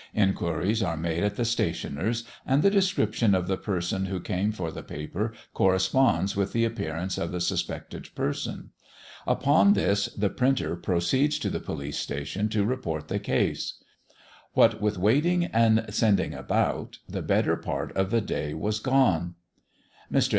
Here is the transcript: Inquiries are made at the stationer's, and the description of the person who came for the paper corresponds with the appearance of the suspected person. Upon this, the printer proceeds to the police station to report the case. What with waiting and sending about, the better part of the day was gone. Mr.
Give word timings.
Inquiries 0.15 0.81
are 0.81 0.97
made 0.97 1.23
at 1.23 1.35
the 1.35 1.45
stationer's, 1.45 2.23
and 2.43 2.63
the 2.63 2.71
description 2.71 3.35
of 3.35 3.47
the 3.47 3.55
person 3.55 4.05
who 4.07 4.19
came 4.19 4.51
for 4.51 4.71
the 4.71 4.81
paper 4.81 5.31
corresponds 5.53 6.35
with 6.35 6.53
the 6.53 6.65
appearance 6.65 7.19
of 7.19 7.31
the 7.31 7.39
suspected 7.39 8.09
person. 8.15 8.71
Upon 9.27 9.73
this, 9.73 10.07
the 10.07 10.31
printer 10.31 10.75
proceeds 10.75 11.37
to 11.37 11.51
the 11.51 11.59
police 11.59 11.99
station 11.99 12.49
to 12.49 12.65
report 12.65 13.09
the 13.09 13.19
case. 13.19 13.75
What 14.53 14.81
with 14.81 14.97
waiting 14.97 15.45
and 15.45 15.85
sending 15.91 16.33
about, 16.33 16.97
the 17.07 17.21
better 17.21 17.55
part 17.55 17.95
of 17.95 18.09
the 18.09 18.21
day 18.21 18.55
was 18.55 18.79
gone. 18.79 19.35
Mr. 20.11 20.29